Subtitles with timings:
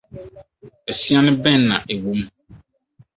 [0.91, 2.21] Asiane bɛn na ɛwom?